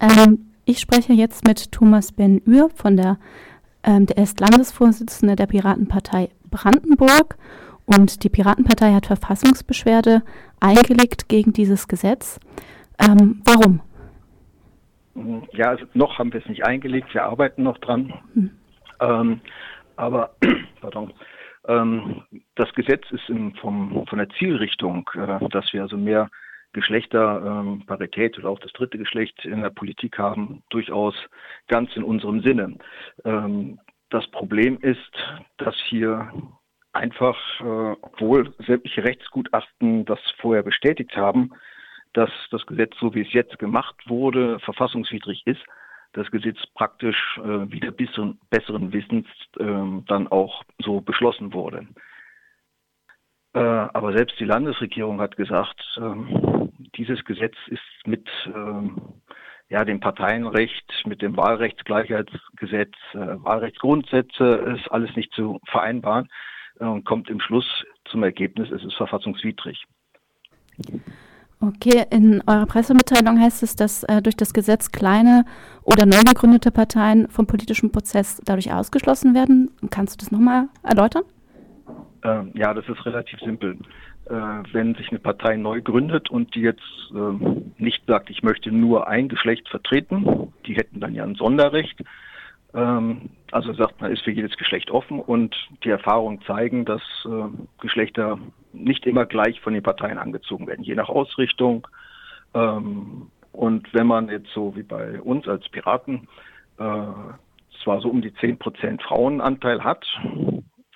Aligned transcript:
Ähm, 0.00 0.50
ich 0.64 0.80
spreche 0.80 1.12
jetzt 1.12 1.46
mit 1.46 1.72
Thomas 1.72 2.12
Ben-Ür 2.12 2.70
von 2.74 2.96
der, 2.96 3.18
ähm, 3.82 4.06
der 4.06 4.18
ist 4.18 4.40
Landesvorsitzende 4.40 5.36
der 5.36 5.46
Piratenpartei 5.46 6.30
Brandenburg 6.50 7.36
und 7.86 8.22
die 8.22 8.28
Piratenpartei 8.28 8.92
hat 8.92 9.06
Verfassungsbeschwerde 9.06 10.22
eingelegt 10.60 11.28
gegen 11.28 11.52
dieses 11.52 11.88
Gesetz. 11.88 12.38
Ähm, 12.98 13.42
warum? 13.44 13.80
Ja, 15.52 15.70
also 15.70 15.84
noch 15.94 16.18
haben 16.18 16.32
wir 16.32 16.40
es 16.40 16.48
nicht 16.48 16.64
eingelegt, 16.64 17.12
wir 17.14 17.24
arbeiten 17.24 17.62
noch 17.62 17.78
dran. 17.78 18.12
Hm. 18.34 18.50
Ähm, 19.00 19.40
aber 19.96 20.34
pardon, 20.80 21.12
ähm, 21.66 22.22
das 22.54 22.72
Gesetz 22.74 23.04
ist 23.10 23.28
im, 23.28 23.54
vom, 23.54 24.06
von 24.06 24.18
der 24.18 24.28
Zielrichtung, 24.38 25.08
äh, 25.14 25.48
dass 25.48 25.72
wir 25.72 25.82
also 25.82 25.96
mehr 25.96 26.28
Geschlechterparität 26.72 28.36
ähm, 28.36 28.42
oder 28.42 28.50
auch 28.52 28.58
das 28.58 28.72
dritte 28.72 28.98
Geschlecht 28.98 29.44
in 29.44 29.62
der 29.62 29.70
Politik 29.70 30.18
haben, 30.18 30.62
durchaus 30.70 31.14
ganz 31.68 31.94
in 31.96 32.04
unserem 32.04 32.42
Sinne. 32.42 32.76
Ähm, 33.24 33.80
das 34.10 34.26
Problem 34.28 34.78
ist, 34.80 35.12
dass 35.58 35.74
hier 35.88 36.30
einfach, 36.92 37.36
äh, 37.60 37.96
obwohl 38.00 38.54
sämtliche 38.66 39.04
Rechtsgutachten 39.04 40.04
das 40.04 40.20
vorher 40.38 40.62
bestätigt 40.62 41.16
haben, 41.16 41.50
dass 42.14 42.30
das 42.50 42.64
Gesetz, 42.66 42.94
so 42.98 43.14
wie 43.14 43.22
es 43.22 43.32
jetzt 43.32 43.58
gemacht 43.58 43.96
wurde, 44.06 44.58
verfassungswidrig 44.60 45.46
ist, 45.46 45.60
das 46.12 46.30
Gesetz 46.30 46.58
praktisch 46.74 47.38
äh, 47.38 47.70
wieder 47.70 47.90
besseren, 47.90 48.40
besseren 48.50 48.92
Wissens 48.92 49.26
äh, 49.58 50.02
dann 50.06 50.26
auch 50.28 50.64
so 50.78 51.00
beschlossen 51.00 51.52
wurde. 51.52 51.86
Äh, 53.54 53.60
aber 53.60 54.12
selbst 54.16 54.38
die 54.40 54.44
Landesregierung 54.44 55.20
hat 55.20 55.36
gesagt, 55.36 55.80
ähm, 55.98 56.57
dieses 56.96 57.24
Gesetz 57.24 57.54
ist 57.68 58.06
mit 58.06 58.28
ähm, 58.46 58.96
ja, 59.68 59.84
dem 59.84 60.00
Parteienrecht, 60.00 60.90
mit 61.06 61.20
dem 61.20 61.36
Wahlrechtsgleichheitsgesetz, 61.36 62.94
äh, 63.12 63.18
Wahlrechtsgrundsätze 63.18 64.76
ist 64.76 64.90
alles 64.90 65.14
nicht 65.16 65.32
zu 65.32 65.60
vereinbaren 65.66 66.28
und 66.78 67.04
kommt 67.04 67.28
im 67.28 67.40
Schluss 67.40 67.66
zum 68.04 68.22
Ergebnis, 68.22 68.70
es 68.70 68.84
ist 68.84 68.94
verfassungswidrig. 68.94 69.84
Okay, 71.60 72.06
in 72.10 72.40
eurer 72.46 72.66
Pressemitteilung 72.66 73.40
heißt 73.40 73.64
es, 73.64 73.74
dass 73.74 74.04
äh, 74.04 74.22
durch 74.22 74.36
das 74.36 74.54
Gesetz 74.54 74.92
kleine 74.92 75.44
oder 75.82 76.06
neu 76.06 76.22
gegründete 76.24 76.70
Parteien 76.70 77.28
vom 77.30 77.48
politischen 77.48 77.90
Prozess 77.90 78.40
dadurch 78.44 78.72
ausgeschlossen 78.72 79.34
werden. 79.34 79.72
Kannst 79.90 80.14
du 80.14 80.24
das 80.24 80.30
nochmal 80.30 80.68
erläutern? 80.84 81.24
Ähm, 82.24 82.52
ja, 82.54 82.74
das 82.74 82.88
ist 82.88 83.04
relativ 83.06 83.38
simpel. 83.40 83.76
Äh, 84.26 84.32
wenn 84.72 84.94
sich 84.94 85.10
eine 85.10 85.20
Partei 85.20 85.56
neu 85.56 85.80
gründet 85.80 86.30
und 86.30 86.54
die 86.54 86.60
jetzt 86.60 86.82
äh, 87.14 87.62
nicht 87.78 88.04
sagt, 88.06 88.30
ich 88.30 88.42
möchte 88.42 88.72
nur 88.72 89.08
ein 89.08 89.28
Geschlecht 89.28 89.68
vertreten, 89.68 90.52
die 90.66 90.74
hätten 90.74 91.00
dann 91.00 91.14
ja 91.14 91.24
ein 91.24 91.36
Sonderrecht. 91.36 92.00
Ähm, 92.74 93.30
also 93.52 93.72
sagt 93.72 94.00
man, 94.00 94.12
ist 94.12 94.22
für 94.22 94.32
jedes 94.32 94.56
Geschlecht 94.56 94.90
offen 94.90 95.20
und 95.20 95.56
die 95.84 95.90
Erfahrungen 95.90 96.42
zeigen, 96.42 96.84
dass 96.84 97.02
äh, 97.24 97.48
Geschlechter 97.80 98.38
nicht 98.72 99.06
immer 99.06 99.24
gleich 99.24 99.60
von 99.60 99.72
den 99.72 99.82
Parteien 99.82 100.18
angezogen 100.18 100.66
werden, 100.66 100.84
je 100.84 100.94
nach 100.94 101.08
Ausrichtung. 101.08 101.86
Ähm, 102.54 103.30
und 103.52 103.92
wenn 103.94 104.06
man 104.06 104.28
jetzt 104.28 104.50
so 104.52 104.76
wie 104.76 104.82
bei 104.82 105.20
uns 105.20 105.48
als 105.48 105.68
Piraten 105.68 106.28
äh, 106.78 107.06
zwar 107.82 108.00
so 108.00 108.08
um 108.08 108.20
die 108.20 108.34
10 108.34 108.58
Prozent 108.58 109.02
Frauenanteil 109.02 109.82
hat, 109.82 110.04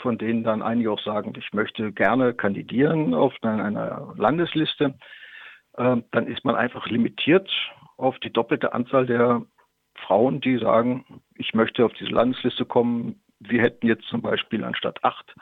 von 0.02 0.18
denen 0.18 0.44
dann 0.44 0.62
einige 0.62 0.90
auch 0.92 1.00
sagen, 1.00 1.32
ich 1.36 1.52
möchte 1.52 1.92
gerne 1.92 2.34
kandidieren 2.34 3.14
auf 3.14 3.32
einer 3.42 4.12
Landesliste, 4.16 4.94
äh, 5.74 5.96
dann 6.10 6.26
ist 6.26 6.44
man 6.44 6.56
einfach 6.56 6.86
limitiert 6.86 7.50
auf 7.96 8.18
die 8.18 8.32
doppelte 8.32 8.74
Anzahl 8.74 9.06
der 9.06 9.42
Frauen, 10.06 10.40
die 10.40 10.58
sagen, 10.58 11.04
ich 11.36 11.54
möchte 11.54 11.84
auf 11.84 11.92
diese 11.94 12.10
Landesliste 12.10 12.64
kommen. 12.64 13.22
Wir 13.38 13.62
hätten 13.62 13.86
jetzt 13.86 14.06
zum 14.08 14.22
Beispiel 14.22 14.64
anstatt 14.64 15.02
acht 15.04 15.34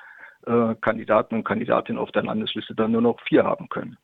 äh, 0.46 0.74
Kandidaten 0.80 1.34
und 1.34 1.44
Kandidatinnen 1.44 2.00
auf 2.00 2.12
der 2.12 2.24
Landesliste 2.24 2.74
dann 2.74 2.92
nur 2.92 3.02
noch 3.02 3.20
vier 3.22 3.44
haben 3.44 3.68
können. 3.68 3.96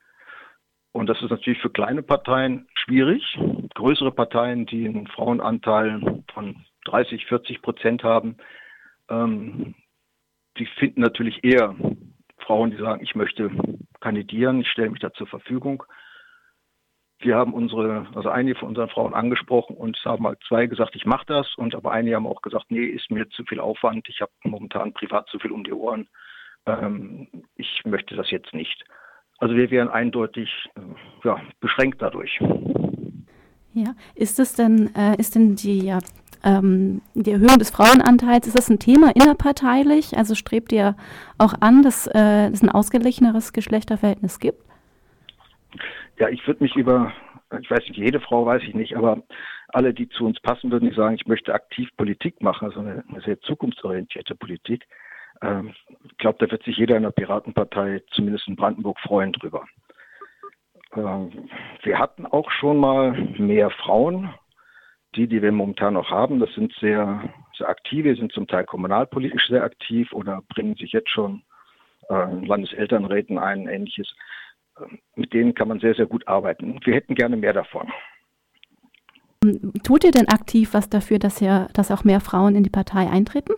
Und 0.93 1.09
das 1.09 1.21
ist 1.21 1.31
natürlich 1.31 1.61
für 1.61 1.71
kleine 1.71 2.03
Parteien 2.03 2.69
schwierig. 2.75 3.39
Größere 3.75 4.13
Parteien, 4.13 4.65
die 4.65 4.89
einen 4.89 5.07
Frauenanteil 5.07 6.23
von 6.33 6.65
30, 6.87 7.27
40 7.27 7.61
Prozent 7.61 8.03
haben, 8.03 8.39
ähm, 9.11 9.75
die 10.59 10.67
finden 10.67 11.01
natürlich 11.01 11.43
eher 11.45 11.75
Frauen, 12.39 12.71
die 12.71 12.77
sagen, 12.77 13.03
ich 13.03 13.15
möchte 13.15 13.51
kandidieren, 14.01 14.61
ich 14.61 14.69
stelle 14.71 14.91
mich 14.91 15.01
da 15.01 15.13
zur 15.13 15.27
Verfügung. 15.27 15.83
Wir 17.19 17.37
haben 17.37 17.55
unsere, 17.55 18.07
also 18.15 18.29
einige 18.29 18.59
von 18.59 18.69
unseren 18.69 18.91
Frauen 18.91 19.15
angesprochen 19.15 19.77
und 19.77 19.97
haben 20.05 20.27
halt 20.27 20.39
zwei 20.47 20.67
gesagt, 20.67 20.95
ich 20.95 21.07
mache 21.07 21.25
das 21.27 21.55
und 21.57 21.75
aber 21.75 21.93
einige 21.93 22.17
haben 22.17 22.27
auch 22.27 22.43
gesagt, 22.43 22.67
nee, 22.69 22.85
ist 22.85 23.11
mir 23.11 23.29
zu 23.31 23.45
viel 23.45 23.59
Aufwand, 23.59 24.09
ich 24.09 24.21
habe 24.21 24.33
momentan 24.45 24.93
privat 24.93 25.27
zu 25.29 25.39
viel 25.39 25.51
um 25.51 25.65
die 25.65 25.73
Ohren, 25.73 26.09
ähm, 26.67 27.29
ich 27.57 27.83
möchte 27.85 28.17
das 28.17 28.31
jetzt 28.31 28.53
nicht. 28.53 28.85
Also 29.39 29.55
wir 29.55 29.71
wären 29.71 29.89
eindeutig 29.89 30.51
äh, 30.77 30.81
ja, 31.27 31.41
beschränkt 31.61 32.03
dadurch. 32.03 32.39
Ja, 33.73 33.95
ist 34.15 34.39
es 34.39 34.55
denn, 34.55 34.95
äh, 34.95 35.17
ist 35.19 35.35
denn 35.35 35.57
die, 35.57 35.87
ja, 35.87 35.99
ähm, 36.45 37.03
die 37.15 37.33
Erhöhung 37.33 37.59
des 37.59 37.71
Frauenanteils, 37.71 38.47
ist 38.47 38.57
das 38.57 38.69
ein 38.71 38.79
Thema 38.79 39.13
innerparteilich? 39.15 40.17
Also 40.17 40.35
strebt 40.35 40.73
ihr 40.73 40.97
auch 41.39 41.55
an, 41.61 41.83
dass 41.83 42.07
äh, 42.07 42.49
es 42.49 42.63
ein 42.63 42.71
ausgeglicheneres 42.71 43.53
Geschlechterverhältnis 43.53 44.39
gibt? 44.39 44.61
Ja, 46.19 46.29
ich 46.29 46.47
würde 46.47 46.63
mich 46.63 46.75
über, 46.77 47.13
ich 47.61 47.71
weiß 47.71 47.81
nicht, 47.81 47.97
jede 47.97 48.21
Frau 48.21 48.47
weiß 48.47 48.63
ich 48.63 48.75
nicht, 48.75 48.97
aber 48.97 49.23
alle, 49.69 49.93
die 49.93 50.09
zu 50.09 50.25
uns 50.25 50.41
passen 50.41 50.71
würden, 50.71 50.89
die 50.89 50.97
sagen, 50.97 51.17
ich 51.17 51.27
möchte 51.27 51.53
aktiv 51.53 51.89
Politik 51.97 52.41
machen, 52.41 52.67
also 52.67 52.81
eine, 52.81 53.05
eine 53.09 53.21
sehr 53.23 53.41
zukunftsorientierte 53.41 54.35
Politik. 54.35 54.87
Ähm, 55.43 55.75
ich 56.05 56.17
glaube, 56.19 56.39
da 56.45 56.51
wird 56.51 56.63
sich 56.65 56.77
jeder 56.77 56.97
in 56.97 57.03
der 57.03 57.11
Piratenpartei, 57.11 58.03
zumindest 58.13 58.49
in 58.49 58.57
Brandenburg, 58.57 58.99
freuen 59.01 59.33
drüber. 59.33 59.67
Ähm, 60.95 61.49
wir 61.83 61.99
hatten 61.99 62.27
auch 62.27 62.51
schon 62.51 62.79
mal 62.79 63.13
mehr 63.39 63.71
Frauen. 63.71 64.33
Die, 65.17 65.27
die 65.27 65.41
wir 65.41 65.53
momentan 65.53 65.95
noch 65.95 66.11
haben, 66.11 66.41
das 66.41 66.53
sind 66.55 66.75
sehr, 66.81 67.33
sehr 67.57 67.69
aktive, 67.69 68.15
sind 68.17 68.33
zum 68.33 68.47
Teil 68.47 68.65
kommunalpolitisch 68.65 69.49
sehr 69.49 69.65
aktiv 69.65 70.13
oder 70.13 70.43
bringen 70.49 70.75
sich 70.75 70.93
jetzt 70.93 71.11
schon 71.11 71.43
äh, 72.11 72.45
Landeselternräten 72.45 73.39
ein, 73.39 73.67
ähnliches 73.67 74.15
mit 75.15 75.33
denen 75.33 75.55
kann 75.55 75.69
man 75.69 75.81
sehr, 75.81 75.95
sehr 75.95 76.07
gut 76.07 76.27
arbeiten. 76.29 76.81
Wir 76.85 76.95
hätten 76.95 77.15
gerne 77.15 77.37
mehr 77.37 77.53
davon. 77.53 77.91
Tut 79.85 80.05
ihr 80.05 80.11
denn 80.11 80.29
aktiv 80.29 80.75
was 80.75 80.89
dafür, 80.89 81.19
dass, 81.19 81.41
ihr, 81.41 81.69
dass 81.73 81.91
auch 81.91 82.05
mehr 82.05 82.21
Frauen 82.21 82.57
in 82.57 82.63
die 82.63 82.71
Partei 82.71 83.09
eintreten? 83.09 83.53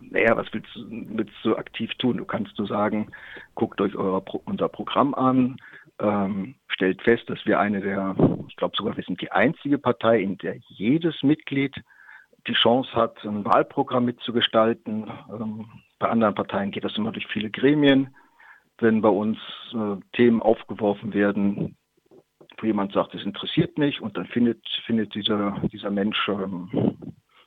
Naja, 0.00 0.36
was 0.36 0.52
willst, 0.52 0.68
willst 0.74 1.34
du 1.44 1.56
aktiv 1.56 1.92
tun? 1.98 2.16
Du 2.16 2.24
kannst 2.24 2.58
nur 2.58 2.66
sagen, 2.66 3.10
guckt 3.54 3.80
euch 3.80 3.94
euer, 3.94 4.24
unser 4.44 4.68
Programm 4.68 5.14
an, 5.14 5.56
ähm, 6.00 6.54
stellt 6.68 7.02
fest, 7.02 7.28
dass 7.28 7.44
wir 7.46 7.60
eine 7.60 7.80
der, 7.80 8.16
ich 8.48 8.56
glaube 8.56 8.76
sogar, 8.76 8.96
wir 8.96 9.04
sind 9.04 9.20
die 9.20 9.32
einzige 9.32 9.78
Partei, 9.78 10.20
in 10.20 10.38
der 10.38 10.56
jedes 10.68 11.22
Mitglied 11.22 11.74
die 12.46 12.54
Chance 12.54 12.90
hat, 12.94 13.22
ein 13.24 13.44
Wahlprogramm 13.44 14.06
mitzugestalten. 14.06 15.10
Ähm, 15.30 15.66
bei 15.98 16.08
anderen 16.08 16.34
Parteien 16.34 16.70
geht 16.70 16.84
das 16.84 16.96
immer 16.96 17.12
durch 17.12 17.26
viele 17.26 17.50
Gremien 17.50 18.14
wenn 18.80 19.00
bei 19.00 19.08
uns 19.08 19.38
äh, 19.72 19.96
Themen 20.16 20.42
aufgeworfen 20.42 21.12
werden, 21.14 21.76
wo 22.58 22.66
jemand 22.66 22.92
sagt, 22.92 23.14
es 23.14 23.24
interessiert 23.24 23.78
mich 23.78 24.00
und 24.00 24.16
dann 24.16 24.26
findet, 24.26 24.66
findet 24.86 25.14
dieser, 25.14 25.60
dieser 25.72 25.90
Mensch 25.90 26.28
ähm, 26.28 26.96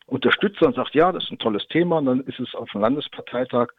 Unterstützer 0.05 0.67
und 0.67 0.75
sagt, 0.75 0.95
ja, 0.95 1.11
das 1.11 1.23
ist 1.23 1.31
ein 1.31 1.39
tolles 1.39 1.67
Thema 1.67 1.97
und 1.97 2.05
dann 2.05 2.21
ist 2.21 2.39
es 2.39 2.53
auf 2.55 2.69
dem 2.71 2.81
Landesparteitag 2.81 3.69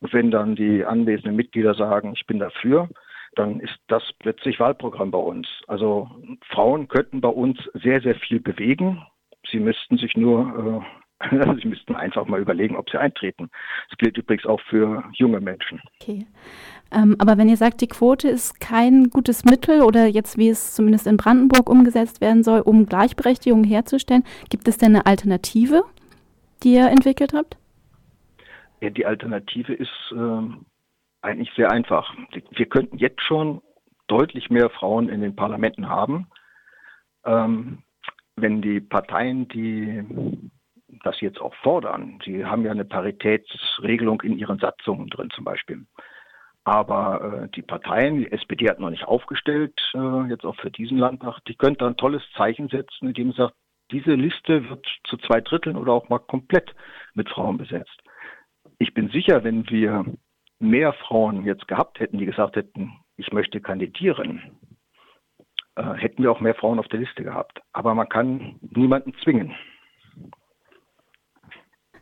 und 0.00 0.12
wenn 0.12 0.30
dann 0.30 0.54
die 0.54 0.84
anwesenden 0.84 1.36
Mitglieder 1.36 1.74
sagen, 1.74 2.12
ich 2.14 2.26
bin 2.26 2.38
dafür, 2.38 2.88
dann 3.34 3.60
ist 3.60 3.78
das 3.88 4.02
plötzlich 4.18 4.60
Wahlprogramm 4.60 5.10
bei 5.10 5.18
uns. 5.18 5.48
Also 5.66 6.10
Frauen 6.48 6.88
könnten 6.88 7.20
bei 7.20 7.28
uns 7.28 7.58
sehr, 7.74 8.00
sehr 8.00 8.14
viel 8.14 8.40
bewegen. 8.40 9.02
Sie 9.50 9.58
müssten 9.58 9.96
sich 9.96 10.16
nur, 10.16 10.84
äh, 11.20 11.56
sie 11.62 11.68
müssten 11.68 11.94
einfach 11.94 12.26
mal 12.26 12.40
überlegen, 12.40 12.76
ob 12.76 12.90
sie 12.90 12.98
eintreten. 12.98 13.50
Das 13.88 13.98
gilt 13.98 14.18
übrigens 14.18 14.46
auch 14.46 14.60
für 14.68 15.04
junge 15.14 15.40
Menschen. 15.40 15.80
Okay. 16.00 16.26
Ähm, 16.90 17.16
aber 17.18 17.38
wenn 17.38 17.48
ihr 17.48 17.56
sagt, 17.56 17.80
die 17.80 17.88
Quote 17.88 18.28
ist 18.28 18.60
kein 18.60 19.08
gutes 19.08 19.44
Mittel 19.44 19.82
oder 19.82 20.06
jetzt, 20.06 20.36
wie 20.36 20.50
es 20.50 20.74
zumindest 20.74 21.06
in 21.06 21.16
Brandenburg 21.16 21.70
umgesetzt 21.70 22.20
werden 22.20 22.42
soll, 22.42 22.60
um 22.60 22.86
Gleichberechtigung 22.86 23.64
herzustellen, 23.64 24.24
gibt 24.50 24.68
es 24.68 24.76
denn 24.76 24.94
eine 24.94 25.06
Alternative, 25.06 25.84
die 26.62 26.74
ihr 26.74 26.88
entwickelt 26.88 27.32
habt? 27.32 27.56
Ja, 28.82 28.90
die 28.90 29.06
Alternative 29.06 29.72
ist 29.72 30.12
ähm, 30.12 30.66
eigentlich 31.22 31.52
sehr 31.54 31.70
einfach. 31.70 32.12
Wir 32.50 32.66
könnten 32.66 32.98
jetzt 32.98 33.22
schon 33.22 33.62
deutlich 34.08 34.50
mehr 34.50 34.70
Frauen 34.70 35.08
in 35.08 35.20
den 35.20 35.36
Parlamenten 35.36 35.88
haben, 35.88 36.26
ähm, 37.24 37.82
wenn 38.36 38.60
die 38.60 38.80
Parteien, 38.80 39.48
die 39.48 40.04
das 41.04 41.20
jetzt 41.20 41.40
auch 41.40 41.54
fordern, 41.56 42.20
sie 42.24 42.44
haben 42.44 42.64
ja 42.64 42.70
eine 42.70 42.84
Paritätsregelung 42.84 44.20
in 44.22 44.38
ihren 44.38 44.58
Satzungen 44.58 45.08
drin 45.08 45.30
zum 45.30 45.44
Beispiel. 45.44 45.86
Aber 46.64 47.42
äh, 47.44 47.48
die 47.56 47.62
Parteien, 47.62 48.18
die 48.18 48.30
SPD 48.30 48.68
hat 48.68 48.78
noch 48.78 48.90
nicht 48.90 49.04
aufgestellt, 49.04 49.80
äh, 49.94 50.28
jetzt 50.28 50.44
auch 50.44 50.56
für 50.56 50.70
diesen 50.70 50.98
Landtag, 50.98 51.40
die 51.48 51.56
könnte 51.56 51.86
ein 51.86 51.96
tolles 51.96 52.22
Zeichen 52.36 52.68
setzen, 52.68 53.08
indem 53.08 53.32
sie 53.32 53.38
sagt, 53.38 53.54
diese 53.90 54.14
Liste 54.14 54.68
wird 54.70 54.86
zu 55.04 55.16
zwei 55.18 55.40
Dritteln 55.40 55.76
oder 55.76 55.92
auch 55.92 56.08
mal 56.08 56.18
komplett 56.18 56.74
mit 57.14 57.28
Frauen 57.28 57.58
besetzt. 57.58 58.00
Ich 58.78 58.94
bin 58.94 59.08
sicher, 59.10 59.44
wenn 59.44 59.68
wir 59.70 60.04
mehr 60.62 60.92
Frauen 60.92 61.44
jetzt 61.44 61.68
gehabt 61.68 62.00
hätten, 62.00 62.18
die 62.18 62.26
gesagt 62.26 62.56
hätten, 62.56 62.92
ich 63.16 63.32
möchte 63.32 63.60
kandidieren, 63.60 64.40
äh, 65.74 65.94
hätten 65.94 66.22
wir 66.22 66.30
auch 66.30 66.40
mehr 66.40 66.54
Frauen 66.54 66.78
auf 66.78 66.88
der 66.88 67.00
Liste 67.00 67.22
gehabt. 67.22 67.60
Aber 67.72 67.94
man 67.94 68.08
kann 68.08 68.56
niemanden 68.60 69.12
zwingen. 69.22 69.54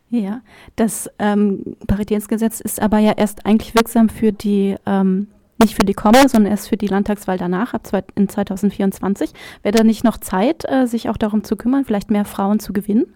Ja, 0.09 0.43
das 0.75 1.09
ähm, 1.21 1.77
Paritätsgesetz 1.87 2.61
ist 2.61 2.83
aber 2.83 2.99
ja 2.99 3.13
erst 3.17 3.47
eigentlich 3.47 3.77
wirksam 3.77 4.09
für 4.09 4.33
die, 4.33 4.75
ähm, 4.85 5.29
nicht 5.61 5.77
für 5.77 5.85
die 5.85 5.95
kommende, 5.95 6.29
sondern 6.29 6.51
erst 6.51 6.69
für 6.69 6.77
die 6.77 6.89
Landtagswahl 6.89 7.39
danach, 7.39 7.75
ab 7.75 7.87
zwei, 7.87 8.03
in 8.17 8.29
2024. 8.29 9.31
Wäre 9.63 9.77
da 9.77 9.85
nicht 9.85 10.03
noch 10.03 10.17
Zeit, 10.17 10.65
äh, 10.69 10.87
sich 10.87 11.09
auch 11.09 11.17
darum 11.17 11.45
zu 11.45 11.57
kümmern, 11.57 11.85
vielleicht 11.85 12.11
mehr 12.11 12.25
Frauen 12.25 12.59
zu 12.59 12.73
gewinnen? 12.73 13.15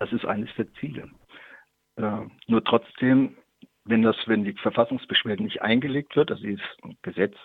Das 0.00 0.12
ist 0.12 0.24
eines 0.24 0.50
der 0.58 0.72
Ziele. 0.74 1.08
Äh, 1.94 2.26
nur 2.48 2.64
trotzdem, 2.64 3.36
wenn 3.90 4.02
das, 4.02 4.16
wenn 4.26 4.44
die 4.44 4.54
Verfassungsbeschwerde 4.54 5.42
nicht 5.42 5.62
eingelegt 5.62 6.16
wird, 6.16 6.30
also 6.30 6.42
dieses 6.42 6.64
Gesetz 7.02 7.36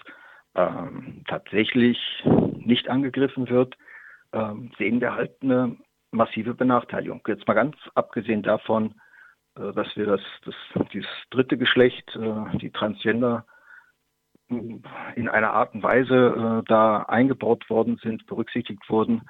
äh, 0.53 0.71
tatsächlich 1.27 1.97
nicht 2.57 2.87
angegriffen 2.89 3.49
wird, 3.49 3.75
äh, 4.31 4.53
sehen 4.77 5.01
wir 5.01 5.15
halt 5.15 5.31
eine 5.41 5.75
massive 6.11 6.53
Benachteiligung. 6.53 7.21
Jetzt 7.27 7.47
mal 7.47 7.55
ganz 7.55 7.75
abgesehen 7.95 8.43
davon, 8.43 8.95
äh, 9.57 9.73
dass 9.73 9.95
wir 9.95 10.05
das, 10.05 10.21
das 10.45 10.55
dieses 10.93 11.09
dritte 11.31 11.57
Geschlecht, 11.57 12.15
äh, 12.15 12.57
die 12.57 12.71
Transgender, 12.71 13.45
in 14.47 15.27
einer 15.27 15.53
Art 15.53 15.73
und 15.73 15.81
Weise 15.81 16.61
äh, 16.61 16.69
da 16.69 16.97
eingebaut 17.07 17.67
worden 17.67 17.97
sind, 18.03 18.27
berücksichtigt 18.27 18.87
wurden, 18.89 19.23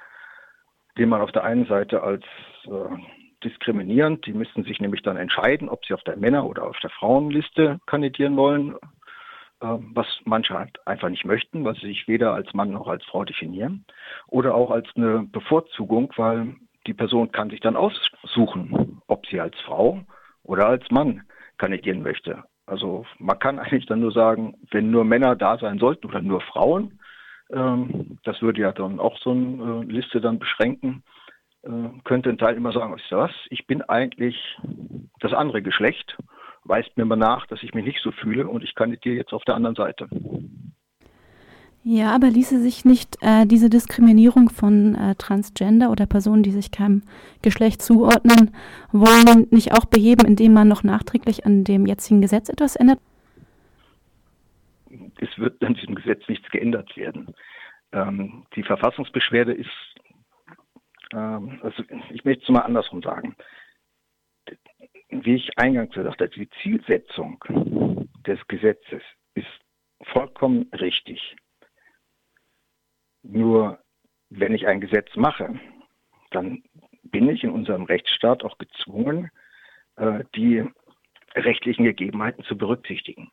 den 0.98 1.08
man 1.08 1.22
auf 1.22 1.32
der 1.32 1.44
einen 1.44 1.64
Seite 1.64 2.02
als 2.02 2.22
diskriminierend, 3.48 4.26
die 4.26 4.32
müssten 4.32 4.64
sich 4.64 4.80
nämlich 4.80 5.02
dann 5.02 5.16
entscheiden, 5.16 5.68
ob 5.68 5.84
sie 5.84 5.94
auf 5.94 6.02
der 6.02 6.16
Männer- 6.16 6.46
oder 6.46 6.64
auf 6.64 6.78
der 6.80 6.90
Frauenliste 6.90 7.80
kandidieren 7.86 8.36
wollen, 8.36 8.76
was 9.60 10.06
manche 10.24 10.54
halt 10.54 10.86
einfach 10.86 11.08
nicht 11.08 11.24
möchten, 11.24 11.64
weil 11.64 11.74
sie 11.76 11.86
sich 11.86 12.06
weder 12.08 12.34
als 12.34 12.52
Mann 12.52 12.72
noch 12.72 12.88
als 12.88 13.04
Frau 13.06 13.24
definieren, 13.24 13.86
oder 14.26 14.54
auch 14.54 14.70
als 14.70 14.86
eine 14.96 15.26
Bevorzugung, 15.32 16.12
weil 16.16 16.56
die 16.86 16.94
Person 16.94 17.32
kann 17.32 17.50
sich 17.50 17.60
dann 17.60 17.76
aussuchen, 17.76 19.00
ob 19.06 19.26
sie 19.26 19.40
als 19.40 19.58
Frau 19.60 20.04
oder 20.42 20.66
als 20.66 20.90
Mann 20.90 21.22
kandidieren 21.58 22.02
möchte. 22.02 22.44
Also 22.66 23.06
man 23.18 23.38
kann 23.38 23.58
eigentlich 23.58 23.86
dann 23.86 24.00
nur 24.00 24.12
sagen, 24.12 24.54
wenn 24.70 24.90
nur 24.90 25.04
Männer 25.04 25.36
da 25.36 25.56
sein 25.58 25.78
sollten 25.78 26.06
oder 26.06 26.20
nur 26.20 26.40
Frauen, 26.40 26.98
ähm, 27.50 28.18
das 28.24 28.42
würde 28.42 28.60
ja 28.60 28.72
dann 28.72 28.98
auch 28.98 29.18
so 29.18 29.30
eine 29.30 29.84
äh, 29.84 29.92
Liste 29.92 30.20
dann 30.20 30.38
beschränken, 30.38 31.02
könnte 32.04 32.30
ein 32.30 32.38
Teil 32.38 32.56
immer 32.56 32.72
sagen, 32.72 32.94
ist 32.94 33.10
was, 33.10 33.30
ich 33.50 33.66
bin 33.66 33.82
eigentlich 33.82 34.36
das 35.20 35.32
andere 35.32 35.62
Geschlecht, 35.62 36.16
weist 36.64 36.96
mir 36.96 37.04
mal 37.04 37.16
nach, 37.16 37.46
dass 37.46 37.62
ich 37.62 37.74
mich 37.74 37.84
nicht 37.84 38.00
so 38.02 38.12
fühle 38.12 38.46
und 38.48 38.62
ich 38.62 38.74
kandidiere 38.74 39.16
jetzt 39.16 39.32
auf 39.32 39.44
der 39.44 39.54
anderen 39.54 39.76
Seite. 39.76 40.08
Ja, 41.88 42.12
aber 42.12 42.28
ließe 42.28 42.60
sich 42.60 42.84
nicht 42.84 43.16
äh, 43.20 43.46
diese 43.46 43.70
Diskriminierung 43.70 44.48
von 44.50 44.96
äh, 44.96 45.14
Transgender 45.14 45.92
oder 45.92 46.06
Personen, 46.06 46.42
die 46.42 46.50
sich 46.50 46.72
keinem 46.72 47.02
Geschlecht 47.42 47.80
zuordnen 47.80 48.50
wollen, 48.90 49.46
nicht 49.50 49.72
auch 49.72 49.84
beheben, 49.84 50.26
indem 50.26 50.52
man 50.52 50.66
noch 50.66 50.82
nachträglich 50.82 51.46
an 51.46 51.62
dem 51.62 51.86
jetzigen 51.86 52.20
Gesetz 52.20 52.48
etwas 52.48 52.74
ändert? 52.74 52.98
Es 55.20 55.38
wird 55.38 55.62
an 55.62 55.74
diesem 55.74 55.94
Gesetz 55.94 56.28
nichts 56.28 56.50
geändert 56.50 56.96
werden. 56.96 57.32
Ähm, 57.92 58.42
die 58.56 58.64
Verfassungsbeschwerde 58.64 59.52
ist, 59.52 59.70
also 61.16 61.82
ich 62.10 62.24
möchte 62.24 62.42
es 62.42 62.48
mal 62.48 62.60
andersrum 62.60 63.02
sagen. 63.02 63.36
Wie 65.08 65.36
ich 65.36 65.58
eingangs 65.58 65.94
gesagt 65.94 66.20
habe, 66.20 66.30
die 66.30 66.50
Zielsetzung 66.62 67.42
des 68.26 68.38
Gesetzes 68.48 69.02
ist 69.34 69.46
vollkommen 70.02 70.68
richtig. 70.72 71.36
Nur 73.22 73.78
wenn 74.30 74.54
ich 74.54 74.66
ein 74.66 74.80
Gesetz 74.80 75.14
mache, 75.16 75.58
dann 76.30 76.62
bin 77.04 77.28
ich 77.28 77.44
in 77.44 77.50
unserem 77.50 77.84
Rechtsstaat 77.84 78.44
auch 78.44 78.58
gezwungen, 78.58 79.30
äh, 79.96 80.24
die 80.34 80.64
rechtlichen 81.34 81.84
Gegebenheiten 81.84 82.44
zu 82.44 82.56
berücksichtigen. 82.56 83.30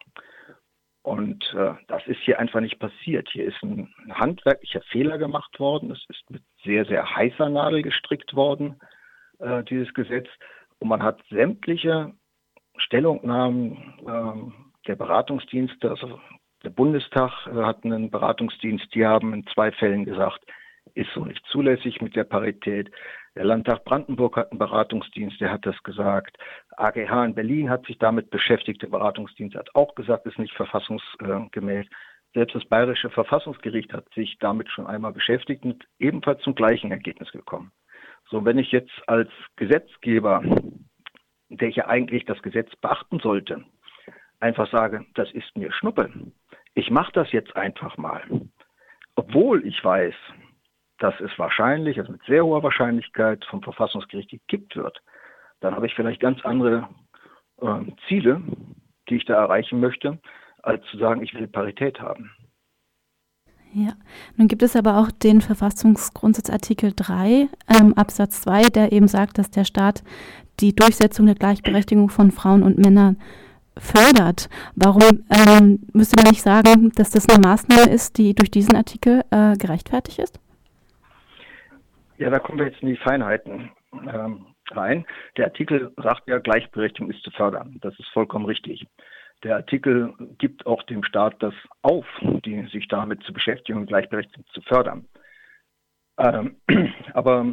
Und 1.02 1.54
äh, 1.54 1.74
das 1.88 2.06
ist 2.08 2.20
hier 2.22 2.40
einfach 2.40 2.62
nicht 2.62 2.80
passiert. 2.80 3.28
Hier 3.30 3.46
ist 3.46 3.62
ein, 3.62 3.94
ein, 4.06 4.16
handwerklicher 4.16 4.82
Fehler 4.84 5.18
gemacht 5.18 5.60
worden. 5.60 5.92
Es 5.92 6.04
ist 6.08 6.30
mit 6.30 6.44
sehr, 6.64 6.86
sehr 6.86 7.16
heißer 7.16 7.50
Nadel 7.50 7.82
gestrickt 7.82 8.36
worden, 8.36 8.80
äh, 9.40 9.64
dieses 9.64 9.94
Gesetz. 9.94 10.28
Und 10.80 10.90
man 10.90 11.04
hat 11.04 11.22
sämtliche 11.30 12.14
Stellungnahmen 12.78 13.78
äh, 14.06 14.88
der 14.88 14.96
Beratungsdienste, 14.96 15.90
also 15.90 16.20
der 16.64 16.70
Bundestag 16.70 17.32
äh, 17.48 17.62
hat 17.64 17.84
einen 17.84 18.10
Beratungsdienst, 18.10 18.94
die 18.94 19.06
haben 19.06 19.34
in 19.34 19.46
zwei 19.48 19.72
Fällen 19.72 20.06
gesagt, 20.06 20.40
ist 20.96 21.10
so 21.14 21.26
nicht 21.26 21.44
zulässig 21.48 22.02
mit 22.02 22.16
der 22.16 22.24
Parität. 22.24 22.92
Der 23.36 23.46
Landtag 23.46 23.84
Brandenburg 23.84 24.38
hat 24.38 24.52
einen 24.52 24.60
Beratungsdienst, 24.60 25.42
der 25.42 25.52
hat 25.52 25.66
das 25.66 25.82
gesagt. 25.84 26.38
AGH 26.78 27.26
in 27.26 27.34
Berlin 27.34 27.70
hat 27.70 27.86
sich 27.86 27.98
damit 27.98 28.30
beschäftigt. 28.30 28.82
Der 28.82 28.90
Beratungsdienst 28.90 29.56
hat 29.56 29.74
auch 29.76 29.96
gesagt, 29.96 30.26
ist 30.26 30.38
nicht 30.38 30.54
verfassungsgemäß. 30.54 31.88
Selbst 32.34 32.56
das 32.56 32.66
Bayerische 32.66 33.10
Verfassungsgericht 33.10 33.94
hat 33.94 34.12
sich 34.14 34.38
damit 34.40 34.70
schon 34.70 34.88
einmal 34.88 35.14
beschäftigt 35.14 35.64
und 35.64 35.86
ebenfalls 36.00 36.42
zum 36.42 36.56
gleichen 36.56 36.92
Ergebnis 36.92 37.32
gekommen. 37.32 37.72
So, 38.30 38.44
wenn 38.44 38.58
ich 38.58 38.72
jetzt 38.72 38.92
als 39.08 39.30
Gesetzgeber, 39.56 40.42
der 41.50 41.68
ich 41.68 41.76
ja 41.76 41.88
eigentlich 41.88 42.26
das 42.26 42.42
Gesetz 42.42 42.76
beachten 42.78 43.20
sollte, 43.20 43.64
einfach 44.40 44.70
sage, 44.72 45.06
das 45.14 45.32
ist 45.32 45.56
mir 45.56 45.72
Schnuppe, 45.72 46.12
ich 46.74 46.90
mache 46.90 47.12
das 47.14 47.32
jetzt 47.32 47.56
einfach 47.56 47.98
mal, 47.98 48.24
obwohl 49.16 49.66
ich 49.66 49.84
weiß, 49.84 50.16
dass 50.98 51.20
es 51.20 51.38
wahrscheinlich, 51.38 52.00
also 52.00 52.12
mit 52.12 52.24
sehr 52.24 52.44
hoher 52.44 52.64
Wahrscheinlichkeit 52.64 53.46
vom 53.46 53.62
Verfassungsgericht 53.62 54.32
gekippt 54.32 54.76
wird, 54.76 55.02
dann 55.60 55.76
habe 55.76 55.86
ich 55.86 55.94
vielleicht 55.94 56.20
ganz 56.20 56.44
andere 56.44 56.90
äh, 57.62 57.82
Ziele, 58.08 58.42
die 59.10 59.18
ich 59.18 59.26
da 59.26 59.36
erreichen 59.36 59.80
möchte, 59.80 60.20
als 60.64 60.84
zu 60.90 60.98
sagen, 60.98 61.22
ich 61.22 61.34
will 61.34 61.48
Parität 61.48 62.00
haben. 62.00 62.32
Ja, 63.76 63.94
nun 64.38 64.48
gibt 64.48 64.62
es 64.62 64.76
aber 64.76 64.98
auch 64.98 65.10
den 65.10 65.42
Verfassungsgrundsatz 65.42 66.50
Artikel 66.50 66.94
3 66.96 67.48
ähm, 67.70 67.94
Absatz 67.96 68.42
2, 68.42 68.70
der 68.70 68.92
eben 68.92 69.08
sagt, 69.08 69.38
dass 69.40 69.50
der 69.50 69.64
Staat 69.64 70.04
die 70.60 70.76
Durchsetzung 70.76 71.26
der 71.26 71.36
Gleichberechtigung 71.36 72.10
von 72.10 72.32
Frauen 72.32 72.62
und 72.62 72.78
Männern 72.78 73.18
fördert. 73.78 74.48
Warum 74.76 75.26
ähm, 75.30 75.80
müsste 75.94 76.16
man 76.22 76.30
nicht 76.30 76.44
sagen, 76.44 76.92
dass 76.96 77.10
das 77.10 77.28
eine 77.28 77.40
Maßnahme 77.40 77.92
ist, 77.92 78.20
die 78.20 78.36
durch 78.36 78.52
diesen 78.52 78.76
Artikel 78.76 79.24
äh, 79.32 79.56
gerechtfertigt 79.58 80.20
ist? 80.20 80.40
Ja, 82.20 82.30
da 82.30 82.38
kommen 82.38 82.60
wir 82.60 82.68
jetzt 82.68 82.82
in 82.84 82.90
die 82.90 82.98
Feinheiten 82.98 83.72
ähm, 83.92 84.46
rein. 84.70 85.06
Der 85.38 85.46
Artikel 85.46 85.92
sagt 85.98 86.28
ja, 86.28 86.38
Gleichberechtigung 86.38 87.12
ist 87.12 87.24
zu 87.24 87.32
fördern. 87.32 87.80
Das 87.82 87.98
ist 87.98 88.08
vollkommen 88.14 88.46
richtig. 88.46 88.86
Der 89.44 89.58
Artikel 89.58 90.14
gibt 90.38 90.66
auch 90.66 90.84
dem 90.84 91.04
Staat 91.04 91.36
das 91.44 91.54
auf, 91.82 92.06
die, 92.46 92.66
sich 92.68 92.88
damit 92.88 93.24
zu 93.24 93.34
beschäftigen 93.34 93.80
und 93.80 93.88
Gleichberechtigung 93.88 94.46
zu 94.54 94.62
fördern. 94.62 95.08
Ähm, 96.18 96.58
aber 97.14 97.46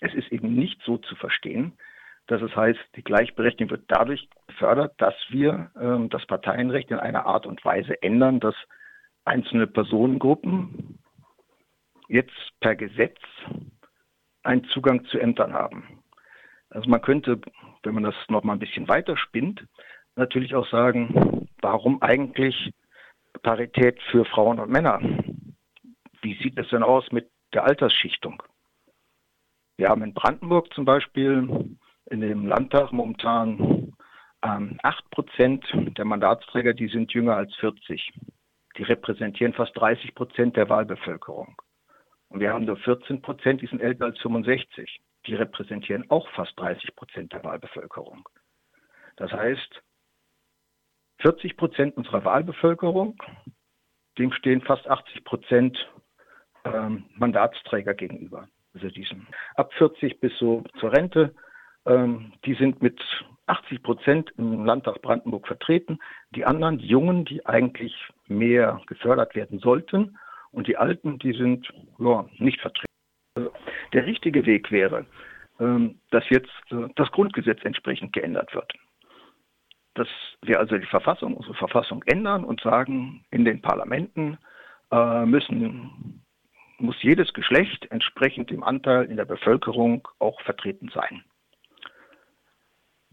es 0.00 0.12
ist 0.14 0.32
eben 0.32 0.54
nicht 0.54 0.80
so 0.82 0.98
zu 0.98 1.14
verstehen, 1.14 1.72
dass 2.26 2.42
es 2.42 2.54
heißt, 2.56 2.80
die 2.96 3.04
Gleichberechtigung 3.04 3.70
wird 3.70 3.84
dadurch 3.88 4.28
gefördert, 4.48 4.94
dass 4.98 5.14
wir 5.28 5.70
ähm, 5.80 6.08
das 6.08 6.26
Parteienrecht 6.26 6.90
in 6.90 6.98
einer 6.98 7.26
Art 7.26 7.46
und 7.46 7.64
Weise 7.64 8.02
ändern, 8.02 8.40
dass 8.40 8.56
einzelne 9.24 9.68
Personengruppen 9.68 10.98
jetzt 12.08 12.34
per 12.60 12.74
Gesetz 12.74 13.18
einen 14.42 14.64
Zugang 14.64 15.04
zu 15.06 15.18
Ämtern 15.18 15.52
haben. 15.52 16.02
Also 16.70 16.88
man 16.90 17.02
könnte, 17.02 17.40
wenn 17.84 17.94
man 17.94 18.02
das 18.02 18.14
noch 18.28 18.42
mal 18.42 18.54
ein 18.54 18.58
bisschen 18.58 18.88
weiter 18.88 19.16
spinnt, 19.16 19.64
natürlich 20.16 20.54
auch 20.54 20.68
sagen, 20.68 21.48
warum 21.60 22.02
eigentlich 22.02 22.72
Parität 23.42 24.00
für 24.10 24.24
Frauen 24.24 24.58
und 24.58 24.70
Männer? 24.70 25.00
Wie 26.22 26.34
sieht 26.42 26.58
es 26.58 26.68
denn 26.70 26.82
aus 26.82 27.10
mit 27.12 27.30
der 27.52 27.64
Altersschichtung? 27.64 28.42
Wir 29.76 29.88
haben 29.88 30.02
in 30.02 30.14
Brandenburg 30.14 30.72
zum 30.72 30.84
Beispiel 30.84 31.76
in 32.10 32.20
dem 32.20 32.46
Landtag 32.46 32.92
momentan 32.92 33.92
ähm, 34.42 34.78
8 34.82 35.10
Prozent 35.10 35.64
der 35.72 36.04
Mandatsträger, 36.04 36.72
die 36.72 36.88
sind 36.88 37.12
jünger 37.12 37.36
als 37.36 37.54
40. 37.56 38.12
Die 38.78 38.82
repräsentieren 38.82 39.52
fast 39.52 39.76
30 39.76 40.14
Prozent 40.14 40.56
der 40.56 40.68
Wahlbevölkerung. 40.68 41.56
Und 42.28 42.40
wir 42.40 42.52
haben 42.52 42.64
nur 42.64 42.76
14 42.76 43.22
Prozent, 43.22 43.62
die 43.62 43.66
sind 43.66 43.80
älter 43.80 44.06
als 44.06 44.18
65. 44.20 45.00
Die 45.26 45.34
repräsentieren 45.34 46.10
auch 46.10 46.28
fast 46.30 46.58
30 46.58 46.94
Prozent 46.94 47.32
der 47.32 47.44
Wahlbevölkerung. 47.44 48.28
Das 49.16 49.32
heißt, 49.32 49.82
40 51.18 51.56
Prozent 51.56 51.96
unserer 51.96 52.24
Wahlbevölkerung, 52.24 53.16
dem 54.18 54.32
stehen 54.32 54.60
fast 54.62 54.86
80 54.88 55.24
Prozent 55.24 55.92
ähm, 56.64 57.04
Mandatsträger 57.16 57.94
gegenüber. 57.94 58.48
Also 58.74 58.88
diesen 58.88 59.26
ab 59.54 59.72
40 59.74 60.20
bis 60.20 60.36
so 60.38 60.64
zur 60.80 60.92
Rente, 60.92 61.34
ähm, 61.86 62.32
die 62.44 62.54
sind 62.54 62.82
mit 62.82 63.00
80 63.46 63.82
Prozent 63.82 64.32
im 64.36 64.64
Landtag 64.64 65.00
Brandenburg 65.02 65.46
vertreten. 65.46 65.98
Die 66.34 66.44
anderen, 66.44 66.78
die 66.78 66.86
Jungen, 66.86 67.24
die 67.24 67.46
eigentlich 67.46 67.94
mehr 68.26 68.80
gefördert 68.86 69.34
werden 69.34 69.60
sollten, 69.60 70.18
und 70.56 70.68
die 70.68 70.78
Alten, 70.78 71.18
die 71.18 71.32
sind 71.32 71.68
ja, 71.98 72.24
nicht 72.38 72.60
vertreten. 72.60 72.86
Der 73.92 74.06
richtige 74.06 74.46
Weg 74.46 74.70
wäre, 74.70 75.04
ähm, 75.60 76.00
dass 76.10 76.24
jetzt 76.30 76.50
äh, 76.70 76.88
das 76.96 77.10
Grundgesetz 77.10 77.62
entsprechend 77.62 78.14
geändert 78.14 78.54
wird. 78.54 78.72
Dass 79.96 80.08
wir 80.42 80.60
also 80.60 80.78
die 80.78 80.86
Verfassung, 80.86 81.34
unsere 81.34 81.54
Verfassung 81.54 82.02
ändern 82.04 82.44
und 82.44 82.60
sagen, 82.60 83.24
in 83.30 83.44
den 83.44 83.60
Parlamenten 83.60 84.38
äh, 84.92 85.26
müssen, 85.26 86.22
muss 86.78 87.02
jedes 87.02 87.32
Geschlecht 87.32 87.90
entsprechend 87.90 88.50
dem 88.50 88.62
Anteil 88.62 89.06
in 89.06 89.16
der 89.16 89.24
Bevölkerung 89.24 90.06
auch 90.18 90.40
vertreten 90.42 90.90
sein 90.94 91.24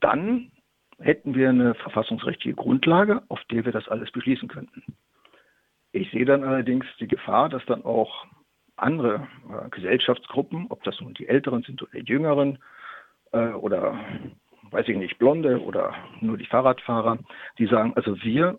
dann 0.04 0.52
hätten 1.00 1.34
wir 1.34 1.50
eine 1.50 1.76
verfassungsrechtliche 1.76 2.56
Grundlage, 2.56 3.24
auf 3.30 3.40
der 3.50 3.66
wir 3.66 3.72
das 3.72 3.88
alles 3.88 4.12
beschließen 4.12 4.50
könnten. 4.50 4.84
Ich 5.92 6.12
sehe 6.12 6.26
dann 6.26 6.44
allerdings 6.44 6.86
die 7.00 7.08
Gefahr, 7.08 7.50
dass 7.50 7.66
dann 7.66 7.86
auch 7.86 8.26
andere 8.76 9.28
äh, 9.50 9.70
Gesellschaftsgruppen, 9.70 10.68
ob 10.70 10.84
das 10.84 11.00
nun 11.00 11.14
die 11.14 11.28
Älteren 11.28 11.64
sind 11.64 11.82
oder 11.82 11.92
die 11.94 12.12
Jüngeren 12.12 12.60
äh, 13.32 13.50
oder 13.50 13.98
weiß 14.74 14.88
ich 14.88 14.98
nicht, 14.98 15.20
Blonde 15.20 15.62
oder 15.62 15.94
nur 16.20 16.38
die 16.38 16.46
Fahrradfahrer, 16.46 17.20
die 17.60 17.68
sagen, 17.68 17.94
also 17.96 18.22
wir 18.24 18.58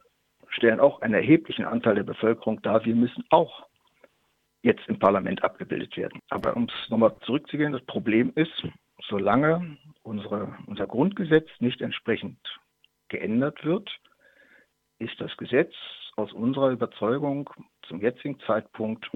stellen 0.49 0.81
auch 0.81 1.03
einen 1.03 1.15
erheblichen 1.15 1.65
Anteil 1.65 1.97
der 1.97 2.05
Bevölkerung 2.05 2.63
dar, 2.63 2.85
wir 2.85 2.95
müssen 2.95 3.25
auch 3.31 3.67
jetzt 4.63 4.87
im 4.89 4.99
Parlament 4.99 5.43
abgebildet 5.43 5.97
werden. 5.97 6.21
Aber 6.31 6.57
um 6.57 6.65
es 6.65 6.91
nochmal 6.91 7.15
zurückzugehen, 7.27 7.73
das 7.73 7.85
Problem 7.85 8.33
ist, 8.37 8.65
solange 9.09 9.77
unsere, 10.03 10.57
unser 10.67 10.87
Grundgesetz 10.87 11.49
nicht 11.59 11.83
entsprechend 11.83 12.39
geändert 13.09 13.65
wird, 13.65 13.91
ist 14.99 15.21
das 15.21 15.37
Gesetz 15.37 15.75
aus 16.17 16.33
unserer 16.33 16.71
Überzeugung 16.71 17.51
zum 17.89 18.01
jetzigen 18.01 18.39
Zeitpunkt 18.41 19.11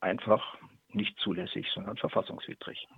einfach 0.00 0.56
nicht 0.88 1.18
zulässig, 1.20 1.66
sondern 1.74 1.96
verfassungswidrig. 1.96 2.88